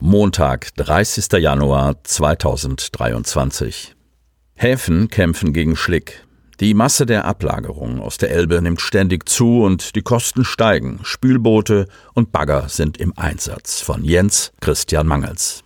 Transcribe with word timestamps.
Montag, 0.00 0.76
30. 0.76 1.40
Januar 1.40 2.04
2023. 2.04 3.94
Häfen 4.54 5.08
kämpfen 5.08 5.54
gegen 5.54 5.74
Schlick. 5.74 6.27
Die 6.60 6.74
Masse 6.74 7.06
der 7.06 7.24
Ablagerungen 7.24 8.00
aus 8.00 8.18
der 8.18 8.32
Elbe 8.32 8.60
nimmt 8.60 8.80
ständig 8.80 9.28
zu 9.28 9.62
und 9.62 9.94
die 9.94 10.02
Kosten 10.02 10.44
steigen. 10.44 10.98
Spülboote 11.04 11.86
und 12.14 12.32
Bagger 12.32 12.68
sind 12.68 12.96
im 12.96 13.16
Einsatz. 13.16 13.80
Von 13.80 14.02
Jens 14.02 14.50
Christian 14.60 15.06
Mangels. 15.06 15.62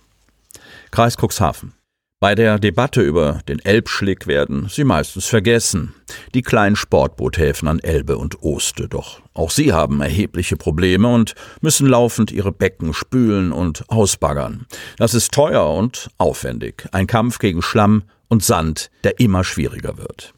Kreis 0.91 1.17
Cuxhaven. 1.17 1.73
Bei 2.19 2.35
der 2.35 2.59
Debatte 2.59 3.01
über 3.01 3.39
den 3.47 3.57
Elbschlick 3.57 4.27
werden 4.27 4.67
sie 4.69 4.83
meistens 4.83 5.25
vergessen. 5.25 5.95
Die 6.35 6.43
kleinen 6.43 6.75
Sportboothäfen 6.75 7.67
an 7.67 7.79
Elbe 7.79 8.19
und 8.19 8.43
Oste. 8.43 8.87
Doch 8.87 9.19
auch 9.33 9.49
sie 9.49 9.73
haben 9.73 9.99
erhebliche 9.99 10.57
Probleme 10.57 11.07
und 11.07 11.33
müssen 11.61 11.87
laufend 11.87 12.31
ihre 12.31 12.51
Becken 12.51 12.93
spülen 12.93 13.51
und 13.51 13.83
ausbaggern. 13.89 14.67
Das 14.97 15.15
ist 15.15 15.31
teuer 15.31 15.67
und 15.71 16.11
aufwendig. 16.19 16.87
Ein 16.91 17.07
Kampf 17.07 17.39
gegen 17.39 17.63
Schlamm 17.63 18.03
und 18.27 18.43
Sand, 18.43 18.91
der 19.03 19.19
immer 19.19 19.43
schwieriger 19.43 19.97
wird. 19.97 20.35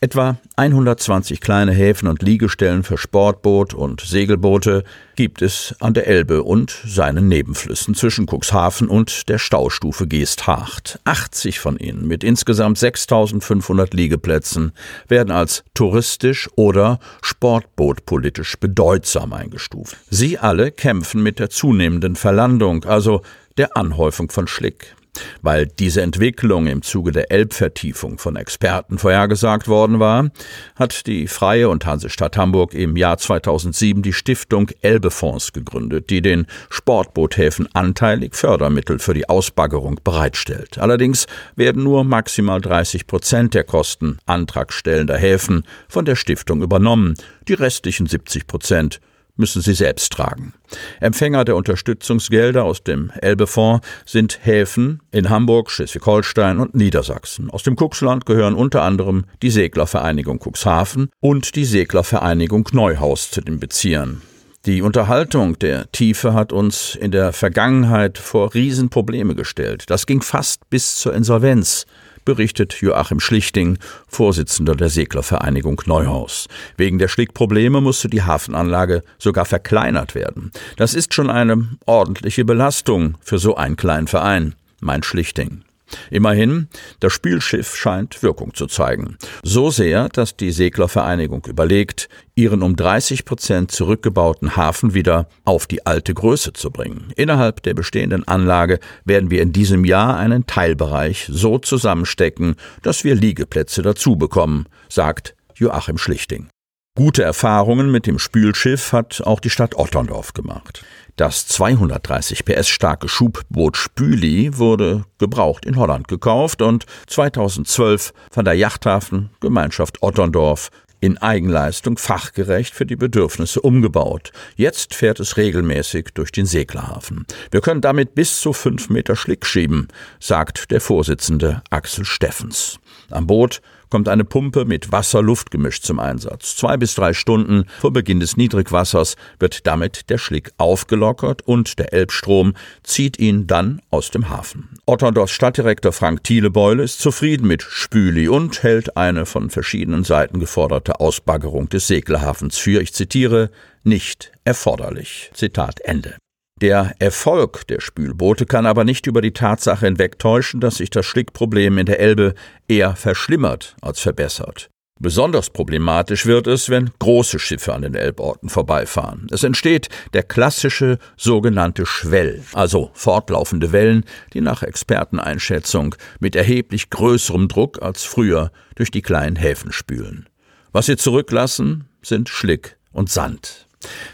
Etwa 0.00 0.36
120 0.56 1.40
kleine 1.40 1.72
Häfen 1.72 2.06
und 2.06 2.22
Liegestellen 2.22 2.82
für 2.82 2.98
Sportboot 2.98 3.72
und 3.72 4.02
Segelboote 4.02 4.84
gibt 5.16 5.40
es 5.40 5.74
an 5.80 5.94
der 5.94 6.06
Elbe 6.06 6.42
und 6.42 6.70
seinen 6.84 7.28
Nebenflüssen 7.28 7.94
zwischen 7.94 8.26
Cuxhaven 8.26 8.88
und 8.88 9.30
der 9.30 9.38
Staustufe 9.38 10.06
Geesthacht. 10.06 11.00
80 11.04 11.60
von 11.60 11.78
ihnen 11.78 12.06
mit 12.06 12.24
insgesamt 12.24 12.76
6500 12.76 13.94
Liegeplätzen 13.94 14.72
werden 15.08 15.30
als 15.30 15.64
touristisch 15.72 16.50
oder 16.56 17.00
sportbootpolitisch 17.22 18.56
bedeutsam 18.58 19.32
eingestuft. 19.32 19.96
Sie 20.10 20.38
alle 20.38 20.72
kämpfen 20.72 21.22
mit 21.22 21.38
der 21.38 21.48
zunehmenden 21.48 22.16
Verlandung, 22.16 22.84
also 22.84 23.22
der 23.56 23.76
Anhäufung 23.78 24.30
von 24.30 24.46
Schlick. 24.46 24.94
Weil 25.42 25.66
diese 25.66 26.02
Entwicklung 26.02 26.66
im 26.66 26.82
Zuge 26.82 27.12
der 27.12 27.30
Elbvertiefung 27.30 28.18
von 28.18 28.36
Experten 28.36 28.98
vorhergesagt 28.98 29.68
worden 29.68 30.00
war, 30.00 30.30
hat 30.74 31.06
die 31.06 31.28
Freie 31.28 31.68
und 31.68 31.86
Hansestadt 31.86 32.36
Hamburg 32.36 32.74
im 32.74 32.96
Jahr 32.96 33.18
2007 33.18 34.02
die 34.02 34.12
Stiftung 34.12 34.70
Elbefonds 34.80 35.52
gegründet, 35.52 36.10
die 36.10 36.22
den 36.22 36.46
Sportboothäfen 36.70 37.68
anteilig 37.74 38.34
Fördermittel 38.34 38.98
für 38.98 39.14
die 39.14 39.28
Ausbaggerung 39.28 40.00
bereitstellt. 40.02 40.78
Allerdings 40.78 41.26
werden 41.54 41.82
nur 41.82 42.04
maximal 42.04 42.60
30 42.60 43.06
Prozent 43.06 43.54
der 43.54 43.64
Kosten 43.64 44.18
antragstellender 44.26 45.16
Häfen 45.16 45.64
von 45.88 46.04
der 46.04 46.16
Stiftung 46.16 46.62
übernommen, 46.62 47.14
die 47.48 47.54
restlichen 47.54 48.06
70 48.06 48.46
Prozent 48.46 49.00
müssen 49.36 49.62
sie 49.62 49.74
selbst 49.74 50.12
tragen. 50.12 50.54
Empfänger 51.00 51.44
der 51.44 51.56
Unterstützungsgelder 51.56 52.64
aus 52.64 52.82
dem 52.82 53.10
Elbefonds 53.20 53.86
sind 54.04 54.40
Häfen 54.42 55.00
in 55.12 55.30
Hamburg, 55.30 55.70
Schleswig-Holstein 55.70 56.58
und 56.58 56.74
Niedersachsen. 56.74 57.50
Aus 57.50 57.62
dem 57.62 57.76
Cuxland 57.76 58.26
gehören 58.26 58.54
unter 58.54 58.82
anderem 58.82 59.24
die 59.42 59.50
Seglervereinigung 59.50 60.40
Cuxhaven 60.40 61.08
und 61.20 61.56
die 61.56 61.64
Seglervereinigung 61.64 62.68
Neuhaus 62.72 63.30
zu 63.30 63.40
den 63.40 63.60
Beziehern. 63.60 64.22
Die 64.66 64.82
Unterhaltung 64.82 65.56
der 65.60 65.92
Tiefe 65.92 66.34
hat 66.34 66.52
uns 66.52 66.96
in 66.96 67.12
der 67.12 67.32
Vergangenheit 67.32 68.18
vor 68.18 68.52
Riesenprobleme 68.52 69.36
gestellt. 69.36 69.84
Das 69.90 70.06
ging 70.06 70.22
fast 70.22 70.68
bis 70.70 70.96
zur 70.96 71.14
Insolvenz 71.14 71.86
berichtet 72.26 72.74
Joachim 72.82 73.20
Schlichting, 73.20 73.78
Vorsitzender 74.06 74.76
der 74.76 74.90
Seglervereinigung 74.90 75.80
Neuhaus. 75.86 76.48
Wegen 76.76 76.98
der 76.98 77.08
Schlickprobleme 77.08 77.80
musste 77.80 78.10
die 78.10 78.22
Hafenanlage 78.22 79.02
sogar 79.16 79.46
verkleinert 79.46 80.14
werden. 80.14 80.52
Das 80.76 80.92
ist 80.92 81.14
schon 81.14 81.30
eine 81.30 81.66
ordentliche 81.86 82.44
Belastung 82.44 83.16
für 83.22 83.38
so 83.38 83.56
einen 83.56 83.76
kleinen 83.76 84.08
Verein, 84.08 84.54
meint 84.80 85.06
Schlichting. 85.06 85.62
Immerhin, 86.10 86.68
das 87.00 87.12
Spielschiff 87.12 87.76
scheint 87.76 88.22
Wirkung 88.22 88.54
zu 88.54 88.66
zeigen. 88.66 89.16
So 89.42 89.70
sehr, 89.70 90.08
dass 90.08 90.36
die 90.36 90.50
Seglervereinigung 90.50 91.44
überlegt, 91.46 92.08
ihren 92.34 92.62
um 92.62 92.76
30 92.76 93.24
Prozent 93.24 93.70
zurückgebauten 93.70 94.56
Hafen 94.56 94.94
wieder 94.94 95.28
auf 95.44 95.66
die 95.66 95.86
alte 95.86 96.14
Größe 96.14 96.52
zu 96.52 96.70
bringen. 96.70 97.12
Innerhalb 97.16 97.62
der 97.62 97.74
bestehenden 97.74 98.26
Anlage 98.26 98.80
werden 99.04 99.30
wir 99.30 99.42
in 99.42 99.52
diesem 99.52 99.84
Jahr 99.84 100.16
einen 100.16 100.46
Teilbereich 100.46 101.28
so 101.30 101.58
zusammenstecken, 101.58 102.56
dass 102.82 103.04
wir 103.04 103.14
Liegeplätze 103.14 103.82
dazu 103.82 104.16
bekommen, 104.16 104.66
sagt 104.88 105.34
Joachim 105.54 105.98
Schlichting. 105.98 106.48
Gute 106.96 107.22
Erfahrungen 107.22 107.90
mit 107.90 108.06
dem 108.06 108.18
Spülschiff 108.18 108.94
hat 108.94 109.20
auch 109.22 109.40
die 109.40 109.50
Stadt 109.50 109.74
Otterndorf 109.74 110.32
gemacht. 110.32 110.82
Das 111.16 111.46
230 111.46 112.46
PS 112.46 112.68
starke 112.68 113.06
Schubboot 113.06 113.76
Spüli 113.76 114.56
wurde 114.56 115.04
gebraucht 115.18 115.66
in 115.66 115.76
Holland 115.76 116.08
gekauft 116.08 116.62
und 116.62 116.86
2012 117.06 118.14
von 118.30 118.46
der 118.46 118.54
Yachthafen 118.54 119.28
Gemeinschaft 119.40 120.02
Otterndorf 120.02 120.70
in 120.98 121.18
Eigenleistung 121.18 121.98
fachgerecht 121.98 122.74
für 122.74 122.86
die 122.86 122.96
Bedürfnisse 122.96 123.60
umgebaut. 123.60 124.32
Jetzt 124.56 124.94
fährt 124.94 125.20
es 125.20 125.36
regelmäßig 125.36 126.08
durch 126.14 126.32
den 126.32 126.46
Seglerhafen. 126.46 127.26
Wir 127.50 127.60
können 127.60 127.82
damit 127.82 128.14
bis 128.14 128.40
zu 128.40 128.54
fünf 128.54 128.88
Meter 128.88 129.16
Schlick 129.16 129.44
schieben, 129.44 129.88
sagt 130.18 130.70
der 130.70 130.80
Vorsitzende 130.80 131.62
Axel 131.68 132.06
Steffens. 132.06 132.78
Am 133.10 133.26
Boot 133.26 133.60
kommt 133.90 134.08
eine 134.08 134.24
Pumpe 134.24 134.64
mit 134.64 134.92
Wasser-Luft-Gemisch 134.92 135.82
zum 135.82 135.98
Einsatz. 135.98 136.56
Zwei 136.56 136.76
bis 136.76 136.94
drei 136.94 137.12
Stunden 137.12 137.64
vor 137.78 137.92
Beginn 137.92 138.20
des 138.20 138.36
Niedrigwassers 138.36 139.16
wird 139.38 139.66
damit 139.66 140.10
der 140.10 140.18
Schlick 140.18 140.50
aufgelockert 140.58 141.42
und 141.42 141.78
der 141.78 141.92
Elbstrom 141.92 142.54
zieht 142.82 143.18
ihn 143.18 143.46
dann 143.46 143.80
aus 143.90 144.10
dem 144.10 144.28
Hafen. 144.28 144.68
Otterndorfs 144.86 145.32
Stadtdirektor 145.32 145.92
Frank 145.92 146.24
Thielebeule 146.24 146.82
ist 146.82 147.00
zufrieden 147.00 147.46
mit 147.46 147.62
Spüli 147.62 148.28
und 148.28 148.62
hält 148.62 148.96
eine 148.96 149.26
von 149.26 149.50
verschiedenen 149.50 150.04
Seiten 150.04 150.40
geforderte 150.40 151.00
Ausbaggerung 151.00 151.68
des 151.68 151.86
Segelhafens 151.86 152.58
für, 152.58 152.80
ich 152.80 152.92
zitiere, 152.92 153.50
nicht 153.84 154.32
erforderlich. 154.44 155.30
Zitat 155.34 155.80
Ende. 155.80 156.16
Der 156.62 156.94
Erfolg 157.00 157.66
der 157.66 157.80
Spülboote 157.80 158.46
kann 158.46 158.64
aber 158.64 158.84
nicht 158.84 159.06
über 159.06 159.20
die 159.20 159.32
Tatsache 159.32 159.84
hinwegtäuschen, 159.84 160.58
dass 160.60 160.76
sich 160.76 160.88
das 160.88 161.04
Schlickproblem 161.04 161.76
in 161.76 161.84
der 161.84 162.00
Elbe 162.00 162.34
eher 162.66 162.96
verschlimmert 162.96 163.76
als 163.82 164.00
verbessert. 164.00 164.70
Besonders 164.98 165.50
problematisch 165.50 166.24
wird 166.24 166.46
es, 166.46 166.70
wenn 166.70 166.90
große 166.98 167.38
Schiffe 167.38 167.74
an 167.74 167.82
den 167.82 167.94
Elborten 167.94 168.48
vorbeifahren. 168.48 169.26
Es 169.30 169.42
entsteht 169.42 169.90
der 170.14 170.22
klassische 170.22 170.98
sogenannte 171.18 171.84
Schwell, 171.84 172.42
also 172.54 172.90
fortlaufende 172.94 173.72
Wellen, 173.72 174.06
die 174.32 174.40
nach 174.40 174.62
Experteneinschätzung 174.62 175.94
mit 176.20 176.34
erheblich 176.34 176.88
größerem 176.88 177.48
Druck 177.48 177.82
als 177.82 178.04
früher 178.04 178.50
durch 178.76 178.90
die 178.90 179.02
kleinen 179.02 179.36
Häfen 179.36 179.72
spülen. 179.72 180.26
Was 180.72 180.86
sie 180.86 180.96
zurücklassen, 180.96 181.84
sind 182.00 182.30
Schlick 182.30 182.78
und 182.92 183.10
Sand. 183.10 183.65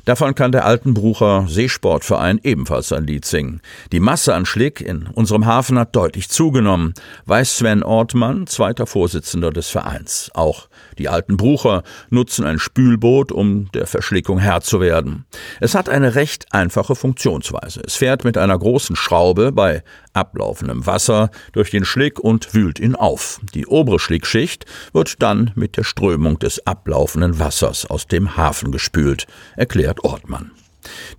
Davon 0.05 0.35
kann 0.35 0.53
der 0.53 0.65
Altenbrucher 0.65 1.47
Seesportverein 1.49 2.41
ebenfalls 2.43 2.93
ein 2.93 3.07
Lied 3.07 3.25
singen. 3.25 3.61
Die 3.93 4.01
Masse 4.01 4.35
an 4.35 4.47
Schlick 4.47 4.81
in 4.81 5.07
unserem 5.07 5.47
Hafen 5.47 5.79
hat 5.79 5.95
deutlich 5.95 6.29
zugenommen, 6.29 6.95
weiß 7.27 7.59
Sven 7.59 7.83
Ortmann, 7.83 8.47
zweiter 8.47 8.87
Vorsitzender 8.87 9.51
des 9.51 9.69
Vereins. 9.69 10.31
Auch 10.35 10.69
die 10.99 11.09
Altenbrucher 11.09 11.83
nutzen 12.11 12.45
ein 12.45 12.59
Spülboot, 12.59 13.33
um 13.33 13.71
der 13.73 13.87
Verschlickung 13.87 14.39
Herr 14.39 14.61
zu 14.61 14.81
werden. 14.81 15.25
Es 15.61 15.75
hat 15.75 15.89
eine 15.89 16.15
recht 16.15 16.47
einfache 16.53 16.95
Funktionsweise. 16.95 17.83
Es 17.87 17.95
fährt 17.95 18.25
mit 18.25 18.37
einer 18.39 18.59
großen 18.59 18.97
Schraube 18.97 19.53
bei 19.53 19.83
ablaufendem 20.13 20.87
Wasser 20.87 21.31
durch 21.53 21.71
den 21.71 21.85
Schlick 21.85 22.19
und 22.19 22.55
wühlt 22.55 22.79
ihn 22.79 22.95
auf. 22.95 23.41
Die 23.55 23.67
obere 23.67 23.99
Schlickschicht 23.99 24.67
wird 24.93 25.23
dann 25.23 25.53
mit 25.55 25.77
der 25.77 25.85
Strömung 25.85 26.39
des 26.39 26.67
ablaufenden 26.67 27.39
Wassers 27.39 27.87
aus 27.87 28.07
dem 28.07 28.37
Hafen 28.37 28.73
gespült, 28.73 29.27
erklärt 29.63 30.03
Ortmann. 30.03 30.51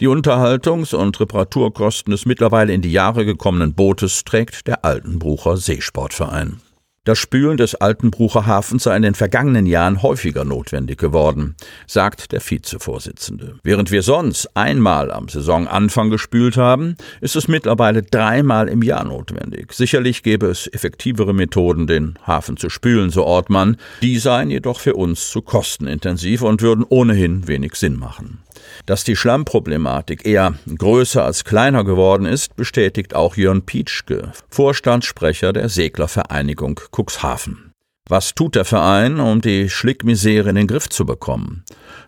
Die 0.01 0.10
Unterhaltungs- 0.10 0.94
und 0.94 1.18
Reparaturkosten 1.18 2.12
des 2.12 2.25
mittlerweile 2.25 2.74
in 2.74 2.81
die 2.81 2.92
Jahre 2.92 3.24
gekommenen 3.24 3.74
Bootes 3.74 4.25
trägt 4.25 4.68
der 4.68 4.84
Altenbrucher 4.84 5.56
Seesportverein. 5.56 6.60
Das 7.06 7.20
Spülen 7.20 7.58
des 7.58 7.76
Altenbrucher 7.76 8.46
Hafens 8.46 8.84
sei 8.84 8.96
in 8.96 9.02
den 9.02 9.14
vergangenen 9.14 9.66
Jahren 9.66 10.02
häufiger 10.02 10.46
notwendig 10.46 10.98
geworden, 10.98 11.56
sagt 11.86 12.32
der 12.32 12.40
Vizevorsitzende. 12.40 13.60
Während 13.62 13.92
wir 13.92 14.04
sonst 14.04 14.56
einmal 14.56 15.12
am 15.12 15.28
Saisonanfang 15.28 16.10
gespült 16.10 16.56
haben, 16.56 16.96
ist 17.20 17.36
es 17.36 17.50
mittlerweile 17.50 18.04
dreimal 18.04 18.70
im 18.70 18.82
Jahr 18.82 19.04
notwendig. 19.04 19.74
Sicherlich 19.74 20.24
gäbe 20.24 20.46
es 20.46 20.72
effektivere 20.72 21.34
Methoden, 21.34 21.88
den 21.88 22.18
Hafen 22.26 22.56
zu 22.56 22.70
spülen, 22.70 23.10
so 23.10 23.26
Ortmann. 23.26 23.76
Die 24.02 24.18
seien 24.18 24.50
jedoch 24.50 24.80
für 24.80 24.94
uns 24.94 25.30
zu 25.30 25.42
kostenintensiv 25.42 26.42
und 26.42 26.62
würden 26.62 26.86
ohnehin 26.88 27.50
wenig 27.50 27.76
Sinn 27.76 28.00
machen. 28.00 28.40
Dass 28.86 29.04
die 29.04 29.15
Schlammproblematik 29.15 30.25
eher 30.25 30.54
größer 30.68 31.24
als 31.24 31.44
kleiner 31.44 31.83
geworden 31.83 32.25
ist, 32.25 32.56
bestätigt 32.56 33.15
auch 33.15 33.36
Jörn 33.36 33.65
Pietschke, 33.65 34.31
Vorstandssprecher 34.50 35.54
der 35.54 35.69
Seglervereinigung 35.69 36.80
Cuxhaven. 36.92 37.73
Was 38.10 38.36
tut 38.36 38.56
der 38.56 38.66
Verein, 38.66 39.22
um 39.22 39.40
die 39.40 39.70
Schlickmisere 39.70 40.50
in 40.50 40.56
den 40.56 40.68
Griff 40.68 40.90
zu 40.90 41.06
bekommen? 41.06 41.64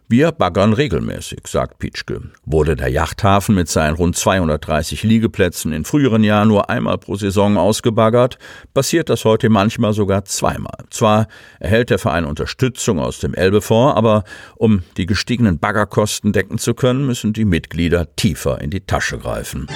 Wir 0.09 0.33
baggern 0.33 0.73
regelmäßig, 0.73 1.47
sagt 1.47 1.79
Pietschke. 1.79 2.31
Wurde 2.45 2.75
der 2.75 2.89
Yachthafen 2.89 3.55
mit 3.55 3.69
seinen 3.69 3.95
rund 3.95 4.17
230 4.17 5.03
Liegeplätzen 5.03 5.71
in 5.71 5.85
früheren 5.85 6.25
Jahren 6.25 6.49
nur 6.49 6.69
einmal 6.69 6.97
pro 6.97 7.15
Saison 7.15 7.57
ausgebaggert, 7.57 8.37
passiert 8.73 9.09
das 9.09 9.23
heute 9.23 9.49
manchmal 9.49 9.93
sogar 9.93 10.25
zweimal. 10.25 10.83
Zwar 10.89 11.27
erhält 11.61 11.89
der 11.89 11.97
Verein 11.97 12.25
Unterstützung 12.25 12.99
aus 12.99 13.19
dem 13.19 13.33
Elbefonds, 13.33 13.95
aber 13.95 14.25
um 14.57 14.83
die 14.97 15.05
gestiegenen 15.05 15.59
Baggerkosten 15.59 16.33
decken 16.33 16.57
zu 16.57 16.73
können, 16.73 17.05
müssen 17.05 17.31
die 17.31 17.45
Mitglieder 17.45 18.13
tiefer 18.17 18.59
in 18.59 18.69
die 18.69 18.81
Tasche 18.81 19.17
greifen. 19.17 19.67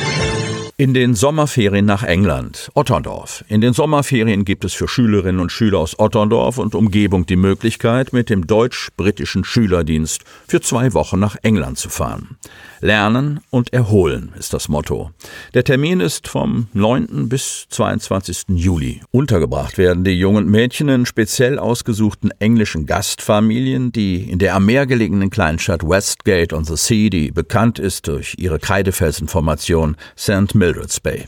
In 0.79 0.93
den 0.93 1.13
Sommerferien 1.13 1.85
nach 1.85 2.03
England, 2.03 2.71
Otterndorf. 2.73 3.43
In 3.49 3.59
den 3.59 3.73
Sommerferien 3.73 4.45
gibt 4.45 4.63
es 4.63 4.73
für 4.73 4.87
Schülerinnen 4.87 5.41
und 5.41 5.51
Schüler 5.51 5.79
aus 5.79 5.99
Otterndorf 5.99 6.57
und 6.57 6.73
Umgebung 6.73 7.25
die 7.25 7.35
Möglichkeit, 7.35 8.13
mit 8.13 8.29
dem 8.29 8.47
deutsch-britischen 8.47 9.43
Schülerdienst 9.43 10.23
für 10.47 10.61
zwei 10.61 10.93
Wochen 10.93 11.19
nach 11.19 11.35
England 11.41 11.79
zu 11.79 11.89
fahren. 11.89 12.37
Lernen 12.79 13.41
und 13.49 13.73
erholen 13.73 14.31
ist 14.39 14.53
das 14.53 14.69
Motto. 14.69 15.11
Der 15.53 15.65
Termin 15.65 15.99
ist 15.99 16.29
vom 16.29 16.67
9. 16.71 17.27
bis 17.27 17.65
22. 17.71 18.45
Juli. 18.55 19.01
Untergebracht 19.11 19.77
werden 19.77 20.05
die 20.05 20.17
jungen 20.17 20.49
Mädchen 20.49 20.87
in 20.87 21.05
speziell 21.05 21.59
ausgesuchten 21.59 22.31
englischen 22.39 22.85
Gastfamilien, 22.85 23.91
die 23.91 24.31
in 24.31 24.39
der 24.39 24.55
am 24.55 24.65
Meer 24.65 24.85
gelegenen 24.85 25.29
Kleinstadt 25.29 25.83
Westgate 25.83 26.55
on 26.55 26.63
the 26.63 26.77
Sea, 26.77 27.09
die 27.09 27.31
bekannt 27.31 27.79
ist 27.79 28.07
durch 28.07 28.35
ihre 28.37 28.59
Kreidefelsenformation 28.59 29.97
St. 30.17 30.55
Mildred's 30.69 30.99
Bay. 30.99 31.25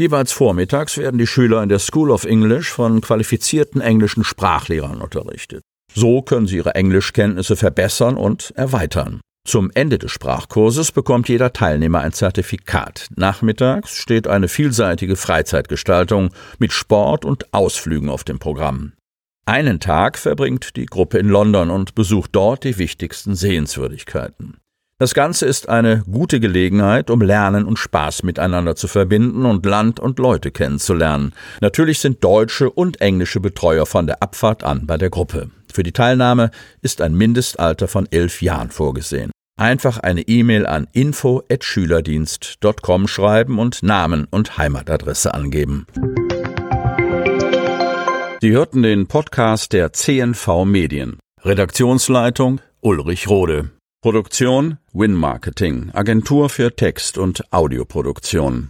Jeweils 0.00 0.32
vormittags 0.32 0.98
werden 0.98 1.18
die 1.18 1.26
Schüler 1.26 1.62
in 1.62 1.68
der 1.68 1.78
School 1.78 2.10
of 2.10 2.24
English 2.24 2.70
von 2.70 3.00
qualifizierten 3.00 3.80
englischen 3.80 4.24
Sprachlehrern 4.24 5.00
unterrichtet. 5.00 5.62
So 5.94 6.22
können 6.22 6.48
sie 6.48 6.56
ihre 6.56 6.74
Englischkenntnisse 6.74 7.54
verbessern 7.54 8.16
und 8.16 8.52
erweitern. 8.56 9.20
Zum 9.46 9.70
Ende 9.74 9.98
des 9.98 10.10
Sprachkurses 10.10 10.90
bekommt 10.90 11.28
jeder 11.28 11.52
Teilnehmer 11.52 12.00
ein 12.00 12.12
Zertifikat. 12.12 13.06
Nachmittags 13.14 13.94
steht 13.94 14.26
eine 14.26 14.48
vielseitige 14.48 15.14
Freizeitgestaltung 15.14 16.30
mit 16.58 16.72
Sport 16.72 17.24
und 17.24 17.54
Ausflügen 17.54 18.08
auf 18.08 18.24
dem 18.24 18.40
Programm. 18.40 18.94
Einen 19.46 19.78
Tag 19.78 20.18
verbringt 20.18 20.76
die 20.76 20.86
Gruppe 20.86 21.18
in 21.18 21.28
London 21.28 21.70
und 21.70 21.94
besucht 21.94 22.30
dort 22.32 22.64
die 22.64 22.76
wichtigsten 22.78 23.36
Sehenswürdigkeiten. 23.36 24.59
Das 25.00 25.14
Ganze 25.14 25.46
ist 25.46 25.68
eine 25.70 26.02
gute 26.10 26.40
Gelegenheit, 26.40 27.08
um 27.08 27.22
Lernen 27.22 27.64
und 27.64 27.78
Spaß 27.78 28.22
miteinander 28.22 28.76
zu 28.76 28.86
verbinden 28.86 29.46
und 29.46 29.64
Land 29.64 29.98
und 29.98 30.18
Leute 30.18 30.50
kennenzulernen. 30.50 31.32
Natürlich 31.62 32.00
sind 32.00 32.22
deutsche 32.22 32.68
und 32.68 33.00
englische 33.00 33.40
Betreuer 33.40 33.86
von 33.86 34.06
der 34.06 34.22
Abfahrt 34.22 34.62
an 34.62 34.86
bei 34.86 34.98
der 34.98 35.08
Gruppe. 35.08 35.48
Für 35.72 35.84
die 35.84 35.92
Teilnahme 35.92 36.50
ist 36.82 37.00
ein 37.00 37.14
Mindestalter 37.14 37.88
von 37.88 38.08
elf 38.10 38.42
Jahren 38.42 38.68
vorgesehen. 38.68 39.30
Einfach 39.58 39.96
eine 39.96 40.20
E-Mail 40.20 40.66
an 40.66 40.86
info@schülerdienst.com 40.92 43.08
schreiben 43.08 43.58
und 43.58 43.82
Namen 43.82 44.26
und 44.30 44.58
Heimatadresse 44.58 45.32
angeben. 45.32 45.86
Sie 48.42 48.50
hörten 48.50 48.82
den 48.82 49.06
Podcast 49.06 49.72
der 49.72 49.94
CNV 49.94 50.66
Medien. 50.66 51.18
Redaktionsleitung 51.42 52.60
Ulrich 52.82 53.28
Rode. 53.28 53.70
Produktion 54.02 54.78
Win 54.94 55.12
Marketing, 55.12 55.90
Agentur 55.92 56.48
für 56.48 56.74
Text- 56.74 57.18
und 57.18 57.52
Audioproduktion. 57.52 58.68